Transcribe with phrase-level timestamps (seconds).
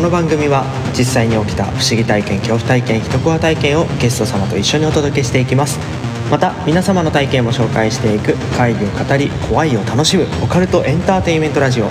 [0.00, 0.64] この番組は
[0.96, 5.78] 実際に起きた不思議体験恐怖体験人コア体験をゲスト様と一緒にお届けしていきます。
[6.30, 11.90] また皆様の体験も紹介していく会議を語り怖いを楽しむオカルトエンターテインメントラジオ。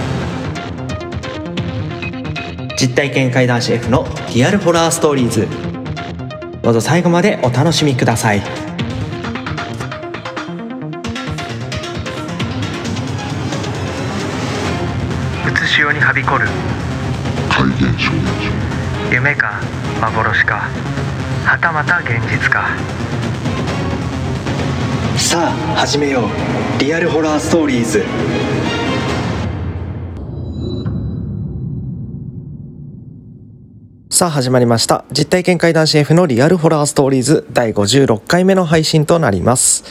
[2.82, 5.48] 実体験怪談師 F のリアルホラーストーリーズ。
[6.64, 8.40] どうぞ最後までお楽しみください。
[8.40, 8.42] う
[15.56, 16.48] つしおにはびこる。
[19.12, 19.60] 夢か
[20.02, 20.70] 幻か
[21.46, 22.70] はたまた現実か。
[25.18, 26.80] さあ始めよう。
[26.80, 28.06] リアルホラーストーリーズ。
[34.10, 35.06] さあ始まりました。
[35.12, 39.84] 実体験怪談師 F のリアルホラーストーリーズ第56回目の配信となります。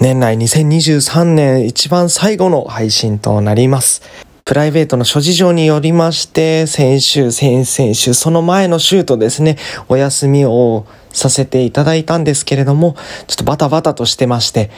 [0.00, 4.02] 年内2023年一番最後の配信となります
[4.46, 9.56] プライベートの諸事情によりまして、先週、先々週、その前の週とですね、
[9.88, 12.94] お休みをさせていただいたんですけれども、
[13.26, 14.70] ちょっとバタバタとしてまして、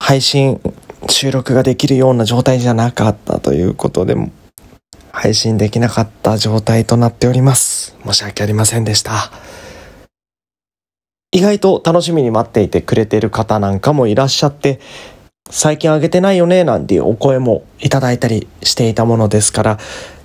[0.00, 0.60] 配信、
[1.08, 4.16] 収録ができるような状態じゃなかったということで、
[5.12, 7.94] 配信できなかった状態となっております。
[8.04, 9.30] 申し訳ありませんでした。
[11.30, 14.80] 意外と楽しみに待っていてくれている方なんかもいらっしゃって、
[15.50, 19.78] 最近あげてないよねなんていうお声もいただいたりしていたものですから、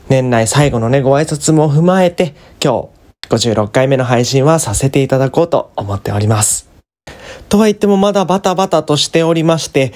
[0.08, 2.90] 年内最後のね、ご挨拶も踏まえて、今
[3.24, 6.70] 日56回目の配信はさせていただこうと思っております。
[7.50, 9.94] とは言ってもまだバタバタとしておりまして、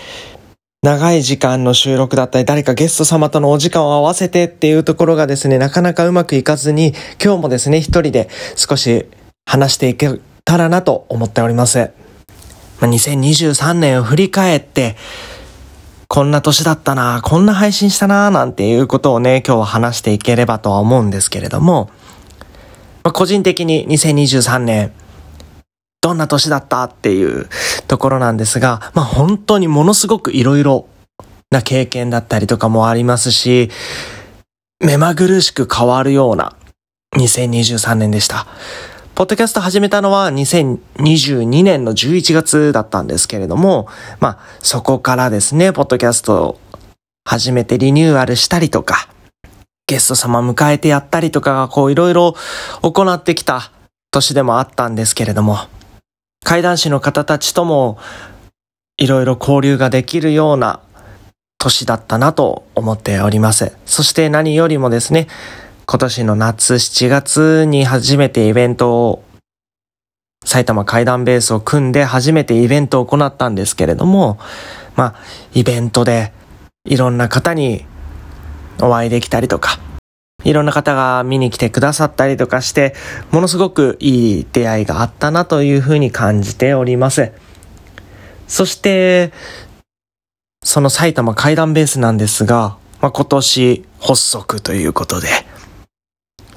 [0.81, 9.05] 長い時間の収録だったり、誰かゲスト様とのお時間を合わせてっていうところがですね、なかなかうまくいかずに、今日もですね、一人で少し
[9.45, 10.09] 話していけ
[10.45, 11.91] たらなと思っております。
[12.79, 14.95] まあ2023年を振り返って、
[16.07, 21.91] こんな年だったな、こんな配信したな、なんていうことをね、今日は話していければとは思うんですけれども、
[23.03, 24.91] まあ、個人的に2023年、
[26.01, 27.47] どんな年だったっていう
[27.87, 30.87] ところなんですが、まあ本当にものすごくいろいろ
[31.51, 33.69] な経験だったりとかもありますし、
[34.79, 36.55] 目まぐるしく変わるような
[37.17, 38.47] 2023年でした。
[39.19, 43.89] ポッドキャスト始めたのは2022年の11月だったんですけれども、
[44.21, 46.59] まあそこからですね、ポッドキャストを
[47.25, 49.09] 始めてリニューアルしたりとか、
[49.87, 52.33] ゲスト様迎えてやったりとかがこういろいろ
[52.81, 53.73] 行ってきた
[54.11, 55.57] 年でもあったんですけれども、
[56.45, 57.97] 怪談師の方たちとも
[58.95, 60.79] いろいろ交流ができるような
[61.57, 63.75] 年だったなと思っております。
[63.85, 65.27] そして何よりもですね、
[65.91, 69.23] 今年の夏7月に初めてイベントを
[70.45, 74.37] 埼玉怪談ベースを組んで初めてイベントを行ったんですけれども、
[74.95, 75.15] まあ、
[75.55, 76.31] イベントで
[76.85, 77.87] いろんな方に
[78.79, 79.79] お会いできたりとか、
[80.43, 82.93] いろんな方が見に来てくださったりとかして、
[83.31, 87.31] ものすごくいい出会いがあったなというふうに感じております。
[88.47, 89.33] そして、
[90.63, 95.29] その埼玉怪談ベースなんですが、まあ、今年発足ということで、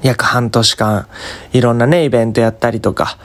[0.03, 1.07] 約半年間、
[1.53, 3.17] いろんなね、イベントやったりとか、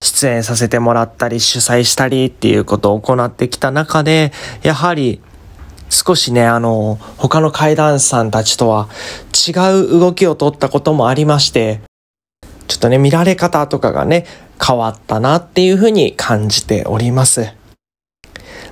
[0.00, 5.20] 出演させてもらったり、主催したりっていうことを行ってきた中で、やはり、
[5.90, 8.88] 少しね、あの、他の怪談師さんたちとは
[9.48, 9.52] 違
[9.86, 11.80] う動きを取ったこともありまして、
[12.68, 14.26] ちょっとね、見られ方とかがね、
[14.64, 17.52] 変わったなっていうふうに感じております。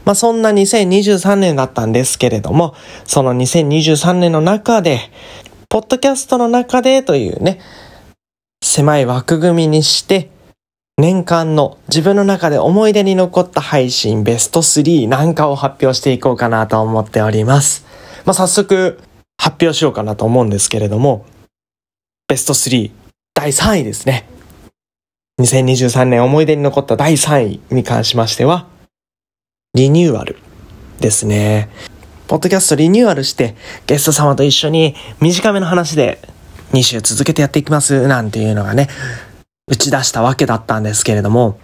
[0.05, 2.75] まあそんな2023年だったんですけれども、
[3.05, 4.99] その2023年の中で、
[5.73, 7.59] ポッドキャストの中でというね、
[8.63, 10.29] 狭い枠組みにして、
[10.99, 17.87] 年間の自分の中で思い出に残った配信ベスト3なんかを発表していこうかなと思っております。
[18.27, 19.01] まあ、早速
[19.39, 21.25] 発表しようかなと思うんですけれども、
[22.29, 22.91] ベスト3
[23.33, 24.29] 第3位ですね。
[25.41, 28.67] 2023年思い出に残った第3位に関しましては、
[29.73, 30.37] リニューアル
[31.01, 31.71] ですね。
[32.29, 33.55] ポッドキャストリニューアルして
[33.87, 36.21] ゲスト様と一緒に短めの話で
[36.73, 38.89] 2週続けてやっていきますなんていうのがね、
[39.69, 41.59] 打ち出したわけだったんですけれども、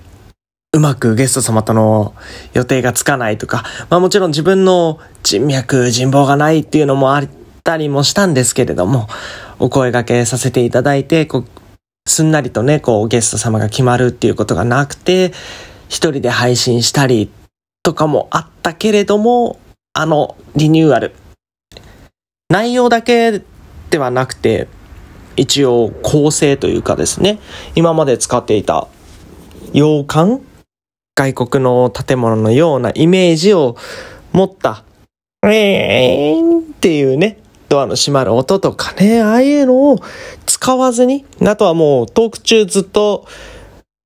[0.74, 2.14] うまくゲスト様との
[2.52, 7.28] 予定がつかないとか、まあもちろん自分の人脈、人望がないっていうのもあっ
[7.64, 9.08] たりもしたんですけれども、
[9.58, 11.44] お声掛けさせていただいて、こう、
[12.06, 15.32] すんなりとね、こうゲスト様が決まるっていうことがなくて、
[15.88, 17.30] 一人で配信したり
[17.82, 19.58] とかもあったけれども、
[19.98, 21.12] あのリニューアル。
[22.48, 23.42] 内容だけ
[23.90, 24.68] ではなくて、
[25.36, 27.40] 一応構成というかですね、
[27.74, 28.86] 今まで使っていた
[29.72, 30.40] 洋館
[31.16, 33.76] 外国の建物のようなイメージを
[34.30, 34.84] 持った、
[35.42, 39.98] えーんっていうね、ドアの閉まる音とかね、ああいうのを
[40.46, 43.26] 使わずに、あとはもうトーク中ずっと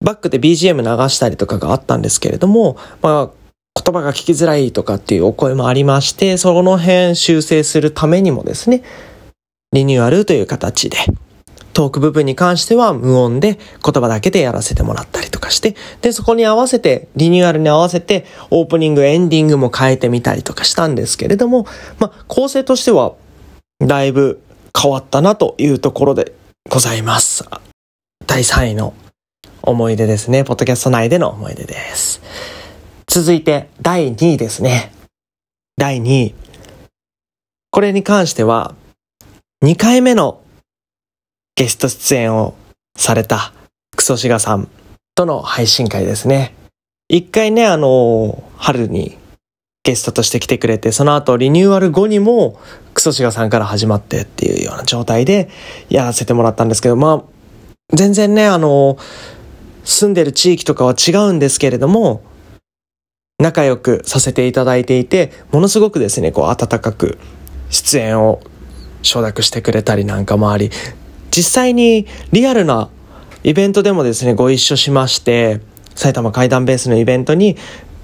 [0.02, 3.41] バックで BGM 流したりとかがあったんですけれども、まあ、
[3.74, 8.82] 言葉が聞きづらいとかっていうお声もありまして、その辺修正するためにもですね、
[9.72, 10.98] リニューアルという形で、
[11.72, 21.66] トーク部分に関しては無音で言葉だけでやらせてもらったりとかして、で、そこに合わせて、リニューアルに合わせて、オープニング、エンディングも変えてみたりとかしたんですけれども、
[21.98, 23.14] まあ、構成としては、
[23.80, 24.42] だいぶ
[24.78, 26.34] 変わったなというところで
[26.68, 27.44] ございます。
[28.26, 28.94] 第3位の
[29.62, 30.44] 思い出ですね。
[30.44, 32.20] ポッドキャスト内での思い出です。
[33.14, 34.90] 続いて、第2位ですね。
[35.76, 36.34] 第2位。
[37.70, 38.74] これに関しては、
[39.62, 40.40] 2回目の
[41.54, 42.54] ゲスト出演を
[42.96, 43.52] された
[43.94, 44.66] クソシガさん
[45.14, 46.54] との配信会ですね。
[47.10, 49.18] 一回ね、あの、春に
[49.84, 52.58] ゲストとして来てくれて、その後リニューアル後にも
[52.94, 55.50] クソシガさんから始まってっていうような状態で
[55.90, 58.96] やらせてもらったんですけど、まあ、全然ね、あの、
[59.84, 62.22] 住んでる地域とかは違うんですけれども、
[63.42, 67.18] 仲良くさせていただいていて、ものすごくですね、こう温かく
[67.70, 68.40] 出演を
[69.02, 70.70] 承諾してくれたりなんかもあり、
[71.30, 72.88] 実際にリアルな
[73.44, 75.60] イベントでもですね、ご一緒しまして、
[75.94, 77.56] 埼玉階段ベースのイベントに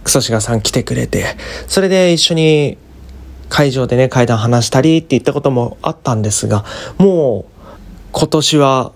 [0.04, 1.24] クソシガさん来てくれて、
[1.68, 2.76] それで一緒に
[3.48, 6.64] 会場でね、階段話したりって言ったこともあったんですが、
[6.98, 7.58] もう
[8.12, 8.92] 今年は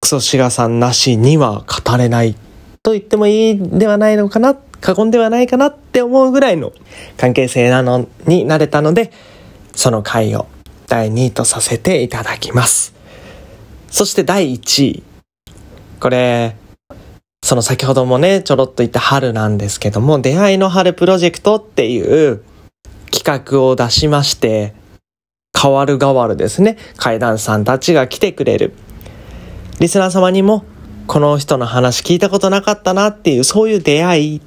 [0.00, 2.36] クソシガさんなしには語れない
[2.82, 6.70] と言ってもいいではないのかなっ、過言ではないかなって思うぐらいの
[7.16, 9.12] 関係性なのになれたので、
[9.74, 10.46] その回を
[10.88, 12.92] 第2位とさせていただきます。
[13.88, 15.02] そして第1位。
[16.00, 16.56] これ、
[17.42, 22.42] その先ほどもね、ちょろっと言った春なんですけども、出会いの春プロジェクトっていう
[23.10, 24.74] 企画を出しまして、
[25.58, 28.74] 変わる変わるですね、階段さんたちが来てくれる。
[29.80, 30.66] リスナー様にも、
[31.06, 34.40] この人の話聞いたことなかったなっていう、そういう出会い。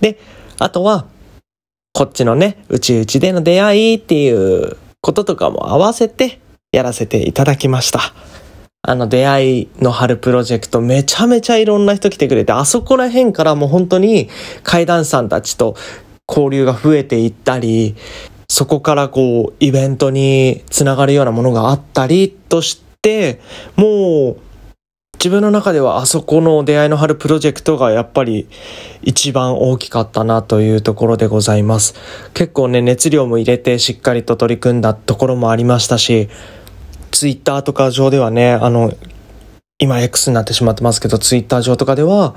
[0.00, 0.18] で、
[0.58, 1.06] あとは、
[1.92, 6.40] こっちのね、うちうちでの出会いっていうこととかも合わせて
[6.72, 8.00] やらせていただきました。
[8.82, 14.28] あの出会いの春プロジェクトめちゃめちゃいろんな人来てくれて、あそこら辺からもう本当に
[14.62, 15.76] 階段さんたちと
[16.28, 17.96] 交流が増えていったり、
[18.48, 23.40] そこからこうイベントにつながるようなものがあったりとして、
[23.76, 24.36] もう
[25.20, 28.48] 自分の中ではあそこの出会いの春プロジェクトがやっぱり
[29.02, 31.94] 一番大きかったなというところでございます。
[32.32, 36.30] 結構ね、熱量も入れてしっかりと取り組んだところもありましたし、
[37.10, 38.94] ツイッターとか上ではね、あの、
[39.78, 42.34] 今 X になってしまってますけど、ツイッター上とかでは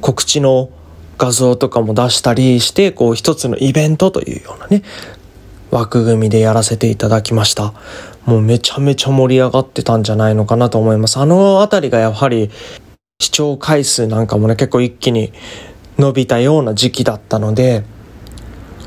[0.00, 0.70] 告知の
[1.18, 4.84] 画像とかも出したりして、こう一つのイベントというようなね、
[5.72, 7.74] 枠組みでやらせていただきました。
[8.26, 11.18] もうめちゃめちゃ盛り上がってたんじゃないのかなと思います。
[11.18, 12.50] あのあたりがやはり
[13.20, 15.32] 視聴回数なんかもね、結構一気に
[15.96, 17.84] 伸びたような時期だったので、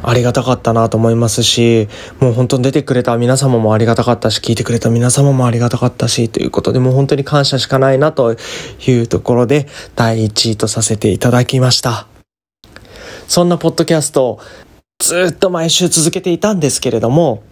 [0.02, 1.88] ありがたかったなと思いますし、
[2.20, 12.08] もう本当に出てくれた皆様もありがたかったし、聞いてくれた皆様もありがたかったし、ということでもう本当に感謝しかないなというところで、第1位とさせていただきました。
[13.28, 14.40] そんなポッドキャスト、
[15.00, 17.44] ずっと毎週続けていたんですけれども、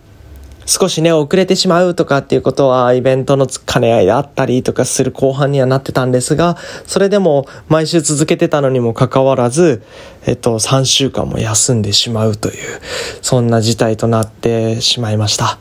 [0.70, 9.82] 少しね、遅れてしまうとかっていうことは、イベントの兼ね合いであったりとかする後半にはなってたんですが、それでも毎週続けてたのにもかかわらず、
[10.26, 12.82] えっと、3週間も休んでしまうという、
[13.22, 15.46] そんな事態となってしまいました。
[15.46, 15.58] 本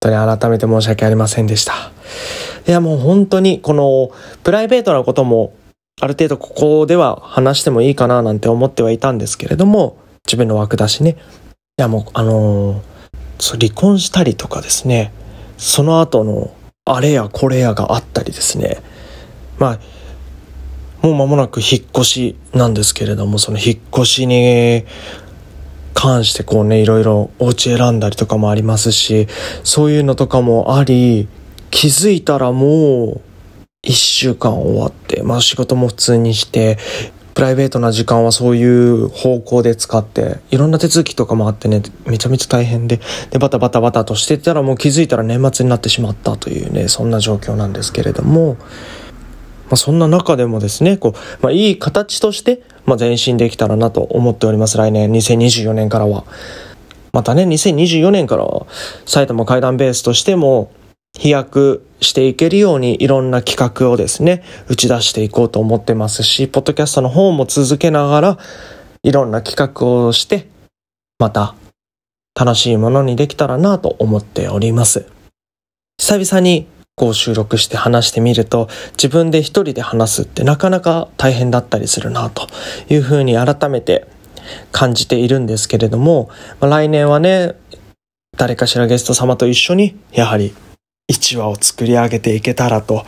[0.00, 1.74] 当に改めて申し訳ありませんでした。
[2.66, 4.10] いや、もう本当に、この、
[4.44, 5.52] プライベートなことも、
[6.00, 11.16] ある程度ここでは話してもいいかななんて思ってはいたんですけれども、自分の枠だしね。
[11.78, 12.87] いや、もう、あのー
[13.38, 15.12] 離婚したりとかですね
[15.56, 16.54] その後の
[16.84, 18.82] あれやこれやがあったりですね
[19.58, 19.78] まあ
[21.02, 24.84] もう間もなく引っ越しなんですけれどもその引っ越しに
[25.94, 29.26] 関してこうねいろいろお家選んだりとかもありますし
[29.64, 31.28] そういうのとかもあり
[31.70, 33.20] 気づいたらもう
[33.84, 36.78] 1週間終わってまあ仕事も普通にして
[37.38, 42.98] プライベートな時間はそういう方向で使って、いろんな手続きとかもあってね、めちゃめちゃ大変で、
[43.30, 48.64] で、バタバタバタとしてたらもう気づいたら年末になってしまったというね、そんな状況なんですけれども、ま
[49.74, 54.76] あ、そんな中でもですね、こう、まあ、いい形として、まあ、前進できたらなと思っております。
[54.76, 56.24] 来年、2024年からは。
[57.12, 58.66] またね、2024年からは、
[59.06, 60.72] 埼玉階段ベースとしても、
[61.18, 68.38] 飛躍していけるようにいろんな企画をですね、打ち出していこうと思ってますし、ポッドキャストの方も続けながら、
[69.02, 70.46] いろんな企画をして、
[71.18, 71.54] また
[72.38, 75.06] 楽しいものにできたらなと思っております。
[75.98, 82.46] 久々にこう収録して話してみると自分で一人で話すってなかなか大変だったりするなと
[82.88, 84.06] いうふうに改めて
[84.72, 86.28] 感じているんですけれども、
[86.60, 87.54] まあ、来年はね
[88.36, 90.54] 誰かしらゲスト様と一緒にやはり
[91.10, 93.04] 1話を作り上げていけたらと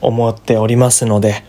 [0.00, 1.44] 思っておりますので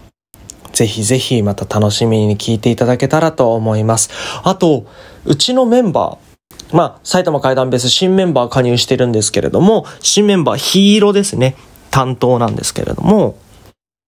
[0.74, 4.10] ぜひぜひまた楽しみに聞いていただけたらと思います。
[4.44, 4.86] あと
[5.26, 6.30] うちのメンバー
[6.72, 11.56] まあ、埼玉階段ベース新メンバー加入してるんですけれども、新メンバーヒーローですね、
[11.90, 13.38] 担当なんですけれども、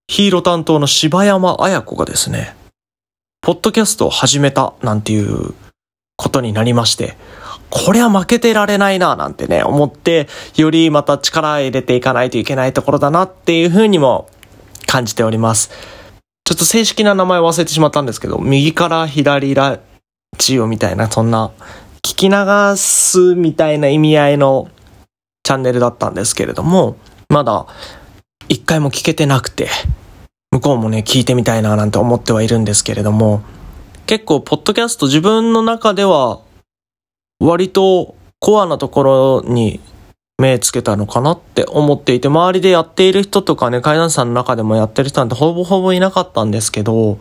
[0.08, 2.56] ヒーロー担当の柴山彩子がですね、
[3.42, 5.56] ポッドキャストを始めたなんていう
[6.18, 7.18] ことになりまして、
[7.72, 14.30] これは負けてられないななんてね、思って、よりまた力入れていかないといけないところだなっていうふうにも
[14.88, 15.72] 感じております。
[16.44, 19.80] ちょっと正式な名前忘れてしまったんですけど、右から左ラ
[20.38, 21.52] ジオみたいな、そんな
[22.04, 24.68] 聞き流すみたいな意味合いの
[25.44, 26.98] チャンネルだったんですけれども、
[27.30, 27.68] まだ
[28.50, 29.70] 一回も聞けてなくて、
[30.52, 33.42] 向こうもね、聞いてみたいななんて思ってはいるんですけれども、
[34.08, 36.42] 結構、ポッドキャスト自分の中では、
[37.42, 39.80] 割とコアなところに
[40.38, 47.20] 目つけたのかなって思っていて、周りでやっている人とかね、階段さんの中でもやってる人なんてほぼほぼいなかったんですけど、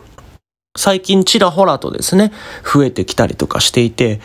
[0.77, 2.31] 最近ちらほらとですね、
[2.63, 4.21] 増えてきたりとかしていて、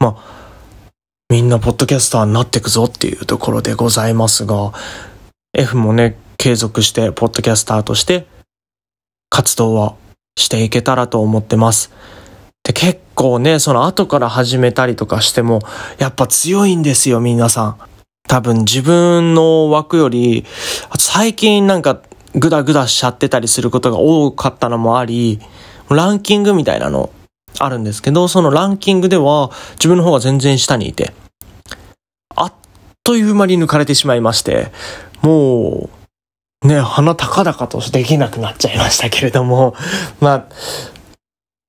[0.00, 0.34] まあ、
[1.28, 4.72] みんなポッドキャスターになっていくぞっていうところでございますが、
[5.52, 8.26] F もね、継続してポッドキャスターとして
[9.30, 9.94] 活動は
[10.36, 11.92] していけたらと思ってます。
[12.64, 15.60] で、結構ね、その後から始めたりとかしても、
[15.98, 17.76] やっぱ強いんですよ、皆さん。
[18.26, 20.44] 多分自分の枠より、
[20.98, 22.00] 最近なんか
[22.34, 25.40] グダグダしちゃってたりすることが多かったのもあり、
[25.90, 27.10] ランキングみたいなの
[27.58, 31.12] あるんですけど、そのランキングでは自分の方が全然下にいて、
[32.34, 32.52] あっ
[33.04, 34.72] という間に抜かれてしまいまして、
[35.20, 35.90] も
[36.62, 39.74] う、ね、鼻高々とできなくなっちゃいましたけれども、
[40.20, 40.44] まあ、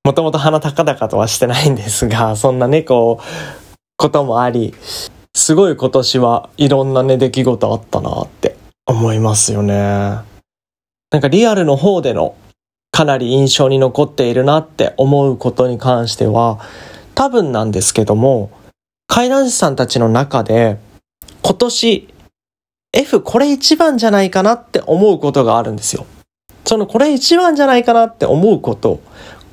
[0.06, 4.76] もともと鼻高々とはしてないんですが、 そんなね、こう、こともあり、
[5.34, 9.74] すごい今年はいろんなね、出来事あったなって思いますよね。
[9.74, 12.36] なんかリアルの方での
[12.92, 16.60] かなり印象に残っているなって思うことに関しては、
[17.16, 18.52] 多分なんですけども、
[19.08, 20.78] 怪談師さんたちの中で、
[21.42, 22.14] 今年、
[22.94, 26.06] F これ一番じゃないかなって思うことがあるんですよ。
[26.66, 29.00] そのこれ一番じゃないかなって思うこと、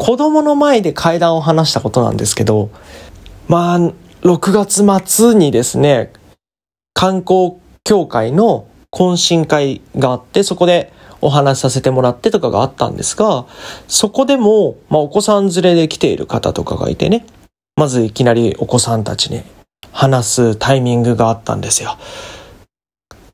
[0.02, 2.71] 子供の前で階段を話したことなんですけど、
[3.47, 3.78] まあ、
[4.23, 6.12] 6月末にですね、
[6.92, 7.52] 観光
[7.85, 13.47] 協会の懇親会があって、そこでお話しさせてもらってとかがあったんですが、
[13.87, 17.25] そこでも、まあ、お子さん連れで来ている方とかがいてね、
[17.76, 19.44] まずいきなりお子さんたちに
[19.92, 21.97] 話すタイミングがあったんですよ。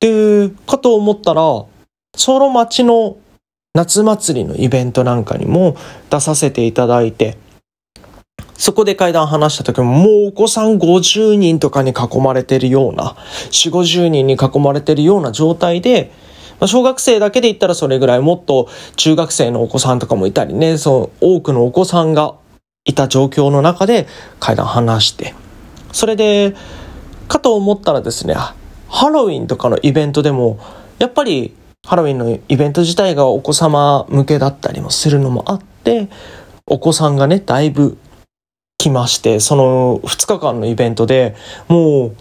[0.01, 1.65] で、かと思ったら、
[2.15, 3.17] その町の
[3.75, 5.77] 夏祭りのイベントなんかにも
[6.11, 7.37] 出させていただいて、
[8.55, 13.17] そこで階段話した時ももうお子さん50人とかに囲まれてるような、
[13.51, 16.11] 4、50人に囲まれてるような状態で、
[16.59, 22.35] まあ、小学生だけで言ったらそれぐらいもっと中学生のお子さんとかもいたりね、そう多くのお子さんが
[22.85, 24.09] いた状況の中で
[24.41, 25.35] 階段話して、
[25.93, 26.57] それで、
[27.29, 28.35] かと思ったらですね、
[28.89, 30.59] ハロウィンとかのイベントでも、
[30.99, 31.55] やっぱり
[31.87, 36.09] ハロウィンのイベント自体がお子様向けだったりもするのもあって、
[36.67, 37.97] お子さんがね、だいぶ
[38.77, 41.35] 来まして、その2日間のイベントで
[41.69, 42.17] もう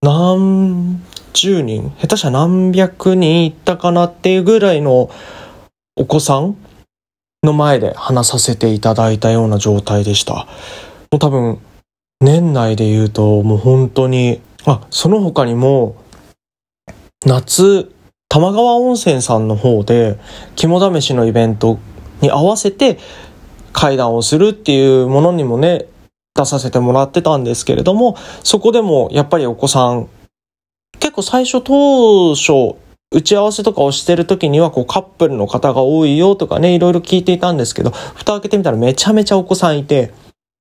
[0.00, 5.10] 何十人、下手したら何百人いったかなっていうぐらいの
[5.96, 6.56] お子さん
[7.42, 10.34] の前で話させていただいたような状態でした。
[10.34, 11.60] もう多分、
[12.20, 15.96] 年内で言うともう本当に、あ、その他にも、
[17.26, 17.92] 夏、
[18.32, 20.18] 玉川温泉さんの方で、
[20.56, 21.78] 肝試しのイベント
[22.22, 22.98] に合わせて
[23.74, 25.84] 会談をするっていうものにもね、
[26.34, 30.08] 出させてもらってたんですけれども、そこでもやっぱりお子さん
[30.98, 32.76] 結構最初当初、
[33.10, 40.10] 打ち合わせとかをしてる時には、こうカップルの方が多いよとかね、いろいろ聞いていたんですけど、蓋開けてみたらめちゃめちゃお子さんいて、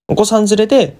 [0.09, 0.97] お子さん連れで、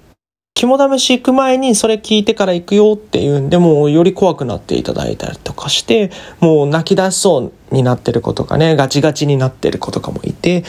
[0.53, 10.63] 肝試し行く前にそれ聞いてから行くよっていうんで、もうより怖くなっていただいたりとかして、もう泣き出しそうになってる子とかね、ガチガチになってる子とかもいて、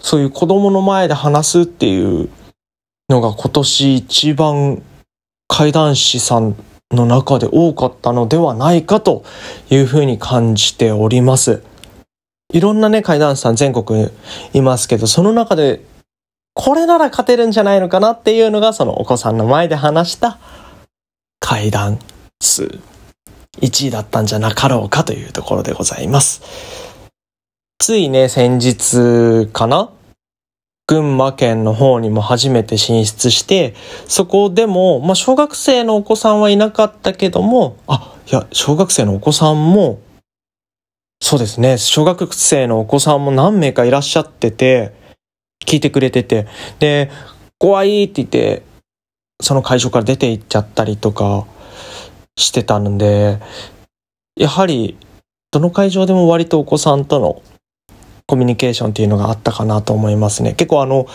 [0.00, 2.28] そういう子供の前で話すっていう
[3.08, 4.82] のが今年一番
[5.46, 6.54] 怪談師さん
[6.90, 9.24] の中で多かったのではないかと
[9.70, 11.62] いうふうに感じております。
[12.52, 14.10] いろんなね、階段師さん全国
[14.52, 15.82] いますけど、その中で
[16.60, 20.40] これなら勝てるんじゃないのかなっていうのが、そのお子さんの前で話した
[21.38, 22.00] 階段
[22.40, 22.80] 数
[23.60, 26.42] 1位だったんじゃなかろうかというところでございます。
[27.78, 29.92] ついね、先日かな？
[30.88, 33.76] 群馬県の方にも初めて進出して、
[34.08, 40.00] そこでも、まあ、小学生のお子さんはいなかったけども、あ、いや、小学生のお子さんも、
[41.22, 44.97] そうですね、小学生のお子さんも何名かいらっしゃってて、
[45.68, 46.46] 聞いてくれてて、
[46.78, 47.10] で、
[47.58, 48.62] 怖いって言って、
[49.40, 51.44] その会場から出て行っちゃったりとか
[52.36, 53.38] してたので、
[54.34, 54.96] やはり、
[55.50, 57.42] どの会場でも割とお子さんとの
[58.26, 60.54] コミュニケーションっていうのがあったかなと思いますね。
[60.54, 61.06] 結構あの、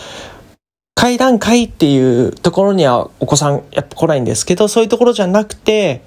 [0.94, 6.02] 階段階っていうところにはお子さんやっぱ来ないんですけど、そういうところじゃなくて、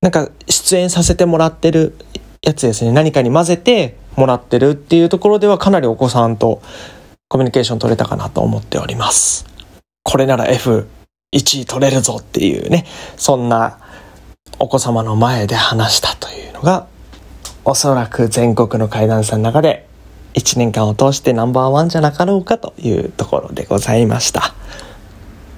[0.00, 1.94] なんか出演させてもらってる
[2.42, 2.90] やつですね。
[2.90, 6.60] 何かに混ぜてもらってるっていうところではかなりお子さんと
[7.32, 9.46] コミュニケーション取れたかなと思っております。
[10.02, 10.84] これなら F1
[11.32, 12.84] 位取れるぞっていうね、
[13.16, 13.78] そんな
[14.58, 16.86] お子様の前で話したというのが、
[17.64, 19.88] おそらく全国の怪談さんの中で
[20.34, 24.52] 1年間を通してナンバーワンじゃなかろうかというところでございました。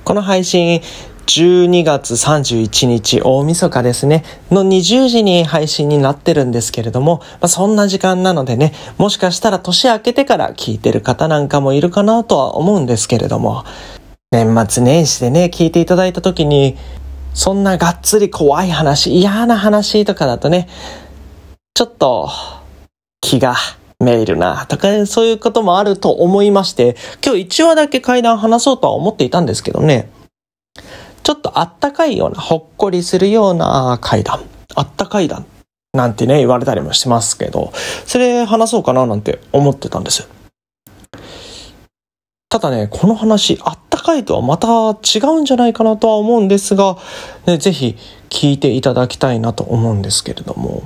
[0.04, 0.80] この配信、
[1.26, 13.64] 12月31日大晦日ですね、の20時に配信になってるんですけれども、まあ、そんな時間なのでね、もしかしたら年明けてから聞いてる方なんかもいるかなとは思うんですけれども、
[14.30, 16.76] 年末年始でね、聞いていただいた時に、
[17.32, 20.68] そんながっつり怖い話、嫌な話とかだとね、
[21.74, 22.30] ちょっと
[23.20, 23.56] 気が
[23.98, 30.10] めいるなとか、ねそういうこともあると思いまして、今日1話だけ階段話そうとは思っていたんですけどね、
[31.24, 35.46] ちょっとあったかいような、ほっこりするような階段、あったかい段
[35.94, 37.72] なんてね、言われたりもしますけど、
[38.04, 40.28] それ話そうかななんて思ってたんです。
[42.50, 46.98] ただね、この話、あったかいとはまた違うんじゃないかなとは思うんですが、
[47.46, 47.96] ね、ぜひ
[48.28, 50.82] 聞いていただきたいなと思うんですけれども、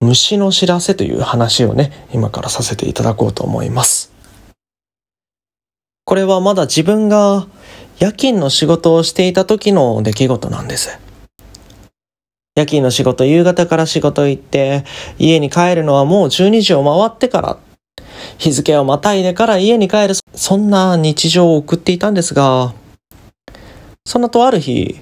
[0.00, 4.12] 虫の知らせという話をね、今からさせていただこうと思います。
[6.04, 7.46] これはまだ自分が
[8.02, 10.98] 夜勤の仕事をしていた時の出来事なんです。
[12.56, 14.82] 夜勤の仕事、夕方から仕事行って、
[15.20, 17.58] 家に帰るのはもう12時を回ってから、
[18.38, 22.74] 日付をまたいでから家に帰る、そんな日常を送っていたんですが、
[24.04, 24.98] そのとある日、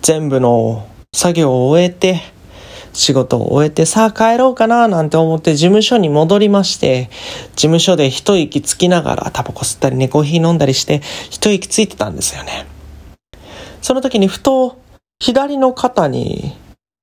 [0.00, 2.22] 全部の作業を終えて、
[2.92, 7.08] 仕事を終えてさあ帰ろうかななんて思って事務所に戻りまして、
[7.56, 11.00] 事務所で一息つきながらタバコ吸ったりね、コーヒー飲んだりして
[11.30, 12.66] 一息ついてたんですよね。
[13.80, 14.78] その時にふと
[15.18, 16.52] 左の肩に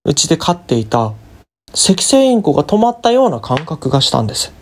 [0.05, 1.13] うちで飼っていた
[1.71, 4.53] 赤星インコが止まったような感覚がしたんです。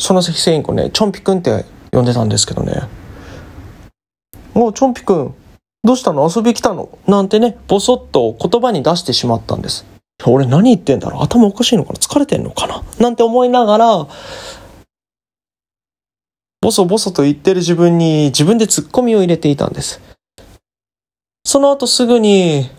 [0.00, 2.82] その赤星インコね、チョンピくんって呼んでたんですけどね。
[4.54, 5.34] おチョンピくん、
[5.82, 6.30] どうしたの？
[6.34, 6.98] 遊び来たの？
[7.06, 9.84] なんてね、ぼそっと言葉に出してしまったんです。
[10.30, 11.22] 俺何言ってんだろう？
[11.22, 11.98] 頭おかしいのかな？
[11.98, 12.82] 疲れてんのかな？
[12.98, 14.06] なんて思いながら、
[16.60, 20.00] ボソボソと言ってる自分に自分でツッコミを入れていたんです。
[21.44, 22.70] その後すぐに、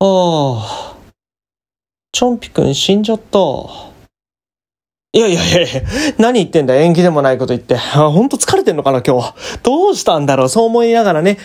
[0.00, 0.96] ああ、
[2.12, 3.38] チョンピくん死んじゃった。
[5.12, 5.82] いやいやいやいや、
[6.18, 6.76] 何言ってんだ？
[6.76, 7.76] 縁起でもないこと言って。
[7.76, 9.00] あ、ほんと疲れてんのかな？
[9.00, 9.34] 今日。
[9.62, 10.48] どうしたんだろう？
[10.50, 11.38] そう思いながらね、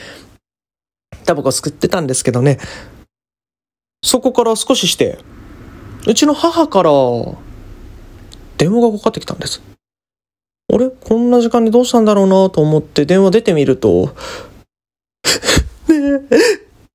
[1.25, 2.59] タバコ吸ってたんですけどね、
[4.03, 5.19] そこから少しして、
[6.07, 6.91] うちの母から
[8.57, 9.61] 電話がかかってきたんです。
[10.73, 10.89] あれ？
[10.89, 14.15] こんな時間にどうしたんだろうなと思って電話出てみると、
[15.87, 15.95] ね
[16.31, 16.37] え、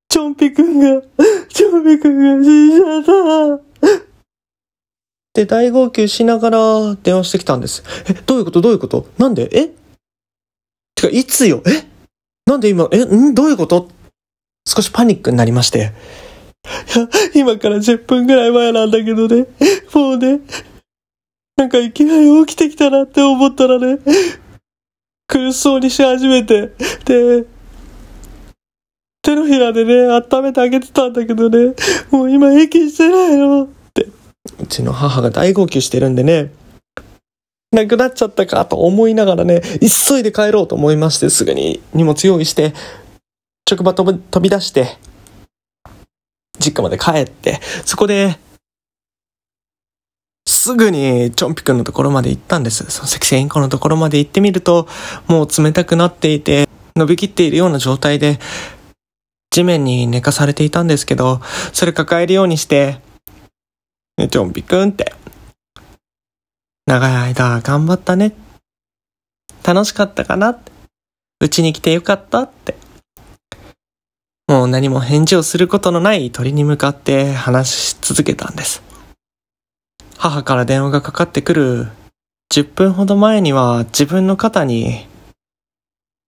[0.09, 1.03] チョンピくんが、
[1.49, 3.63] チョンピくんが死んじゃった。
[5.35, 7.85] で、大号泣しながら電話してきたんです。
[8.09, 8.61] え、どういうこと？
[8.63, 9.07] どういうこと？
[9.19, 9.49] なんで？
[9.53, 9.69] え？
[10.95, 11.63] てか、いつよ？
[11.67, 11.87] え？
[12.47, 13.35] なんで今、え、ん？
[13.35, 13.89] どういうこと？
[14.67, 15.93] 少しパニックになりまして。
[16.95, 19.47] いや、今から10分ぐらい前なんだけどね、
[19.95, 20.41] もうね、
[21.57, 23.99] なんかいきなり起きてきたなって思ったらね、
[25.27, 26.73] 苦しそうにし始めて、
[27.05, 27.47] で、
[29.23, 31.75] 手のひらでね、温めてあげてたんだけどね、
[32.11, 33.65] もう今息してないの。
[33.65, 34.09] って、
[34.61, 36.53] うちの母が大号泣してるんでね、
[37.73, 39.63] 亡くなっちゃったかと思いながらね、
[40.09, 42.73] 急いで帰ろうと思いまして、すぐに荷物用意して、
[43.69, 44.97] 職場飛び出して、
[46.59, 48.39] 実家まで帰って、そこで、
[50.47, 52.85] すぐにチョンピくんのところまで行ったんです。
[52.91, 54.89] その赤星インコのところまで行ってみると、
[55.27, 58.39] もう冷たくなっていて、伸びきっているような状態で、
[59.51, 61.41] 地面に寝かされていたんですけど、
[61.73, 63.01] それ抱えるようにして、
[64.19, 65.15] ねチョンピくんって、
[66.87, 68.33] 長い間頑張ったね。
[69.65, 70.59] 楽しかったかな。
[71.41, 72.77] うちに来てよかったって。
[74.67, 78.83] 何も返事をすることのない鳥に向かって話し続けたんです。
[80.19, 81.89] 母から電話がかかってくる
[82.53, 85.07] 10分ほど前には自分の肩に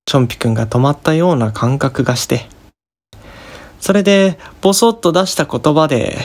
[0.07, 2.48] チョンピくんが止まったような感覚がして、
[3.81, 6.18] それでボソッと出した言葉で、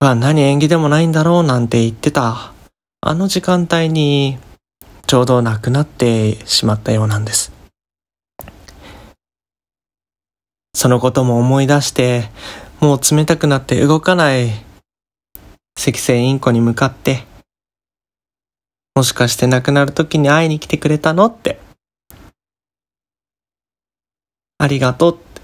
[0.00, 2.52] まあ何縁起でもないんだろうなんて言ってた、
[3.00, 4.38] あの時間帯に
[5.06, 7.55] ちょうど亡くなってしまったようなんです。
[10.76, 12.28] そのことも思い出して、
[12.80, 14.50] もう冷たくなって動かない
[15.74, 17.24] 赤星インコに向かって、
[18.94, 21.58] もしかして亡くなる時に会いに来てくれたのって。
[24.58, 25.40] ありがとうって。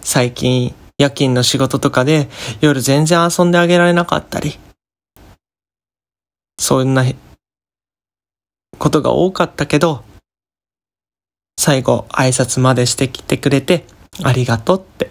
[0.00, 2.30] 最近夜勤の仕事とかで
[2.62, 4.58] 夜全然遊んであげられなかったり、
[6.58, 7.04] そんな
[8.78, 10.04] ことが多かったけど、
[11.58, 13.84] 最後挨拶までしてきてくれて
[14.22, 15.10] ありがとうって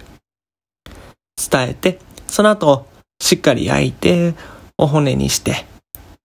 [1.51, 2.87] 伝えて、その後
[3.19, 4.33] しっかり焼いて
[4.77, 5.65] お骨にして、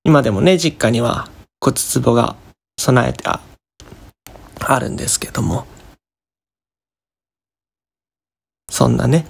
[0.05, 1.29] 今でもね、実家には
[1.61, 2.37] 骨壺が
[2.79, 5.67] 備えてあるんですけども、
[8.71, 9.27] そんなね、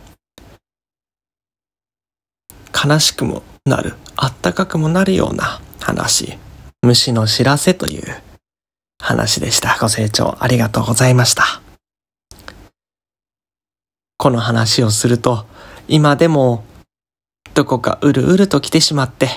[2.72, 6.38] 悲しくもなる、あったかくもなるような話、
[6.82, 8.02] 虫の知らせという
[9.00, 9.78] 話でした。
[9.80, 11.67] ご清聴ありがとうございました。
[14.18, 15.46] この話をすると、
[15.86, 16.64] 今でも
[17.54, 19.28] どこかうるうると来てしまって、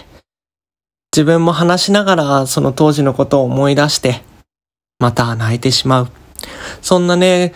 [1.15, 4.23] 自分も話しながらその当時のことを思い出して、
[4.97, 6.09] また泣いてしまう。
[6.81, 7.53] そんなね、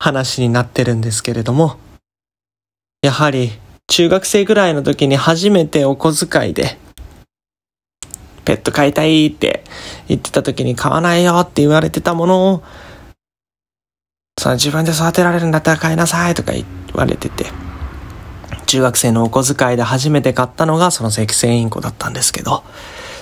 [0.00, 1.76] 話になってるんですけれども、
[3.02, 3.52] やはり
[3.86, 6.76] 中学生ぐらいの時に初めてお小遣いで、
[8.44, 9.62] ペット飼いたいって
[10.08, 12.62] 言ってた時に買わないよって言われてたものを、
[14.38, 17.46] その自分で育てられるんだったら買いなさいとか言われてて、
[18.66, 22.64] 中学生のお小遣いで初めて買ったのがその赤星インコだったんですけど、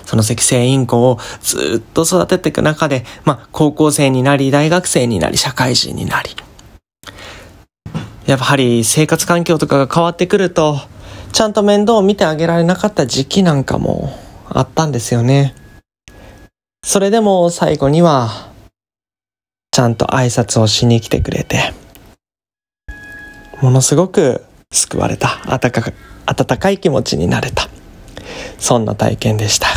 [0.04, 6.30] その赤星インコをずっと育てていく中で、まあ、高校生になり、大学生になり、社会人になり、
[8.26, 10.78] やっぱり生活環境とかが変わってくると、
[11.32, 15.54] ちゃんと面倒を見てあげられなかった時期なんかもあったんですよね。
[16.84, 18.51] それでも最後には、
[19.72, 21.72] ちゃんと挨拶をしに来てくれて、
[23.62, 25.92] ものすごく救われた、温か
[26.26, 27.68] 温かい気持ちになれた。
[28.58, 29.68] そんな体験でした。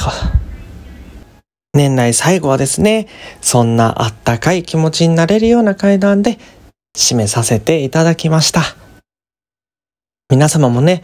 [1.73, 3.07] 年内最後はですね、
[3.39, 6.39] そんなあったかい気持ちになれるような階段で
[6.97, 8.61] 締めさせていただきました。
[10.29, 11.03] 皆様もね、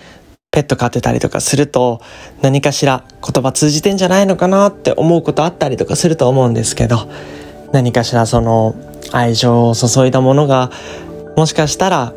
[0.51, 2.01] ペット飼ってたりとかすると
[2.41, 7.10] 何かしら言葉通じてんじゃないのかなって思うことあったりとかすると思うんですけど、
[7.74, 8.76] 何かしらその
[9.12, 10.72] 愛情を注いだものが
[11.36, 12.14] もしかしたら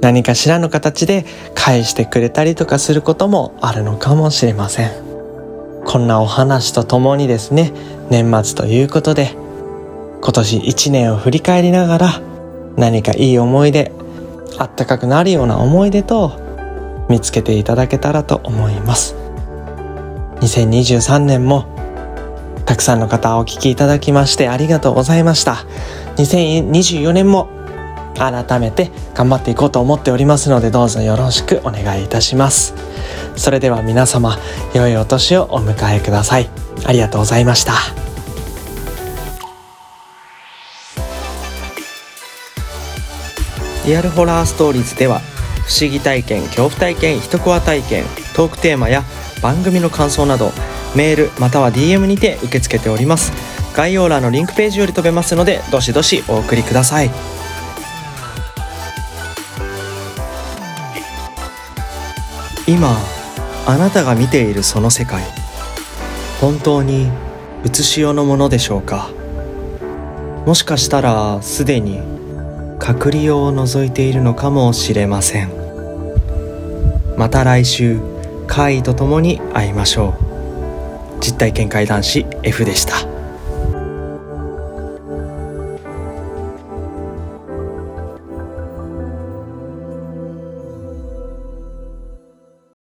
[0.00, 4.90] 何かしらの形で返してくれたりとかすることもあるのかもしれません。
[5.84, 7.72] こんなお話とともにですね
[8.08, 9.30] 年末ということで
[10.22, 12.20] 今年1年を振り返りながら
[12.76, 13.92] 何かいい思い出
[14.58, 16.40] あったかくなるような思い出と
[17.08, 19.16] 見つけていただけたらと思います。
[20.40, 21.66] 2023年も
[22.66, 25.64] たくさんの方お聞きいただきましてありがとうございました。
[26.16, 27.48] 2024年も
[28.14, 32.74] 改めて頑張っていこうと思っておりますのでどうぞよろしくお願いいたします。
[33.36, 34.38] それでは皆様
[34.74, 36.50] 良いお年をお迎えください。
[36.84, 37.72] ありがとうございました。
[43.84, 45.20] リアルホラーストーリーズでは
[45.66, 48.04] 不思議体験恐怖体験一コア体験
[48.36, 49.02] トークテーマや
[49.42, 50.52] 番組の感想など
[50.94, 53.32] メールまたは DM にて受け付けております。
[53.74, 57.10] 概要欄のリンクページより飛べますのでどしどしお送りください。
[62.66, 62.96] 今
[63.66, 65.22] あなたが見ているその世界
[66.40, 67.08] 本当に
[67.64, 69.10] 写しよのものでしょうか？
[70.46, 72.00] もしかしたらすでに
[72.78, 75.50] 隔離用を覗いているのかもしれません。
[77.16, 78.00] また来週
[78.46, 80.31] 怪異とともに会いましょう。
[81.22, 83.11] 実体験怪談師 F でした。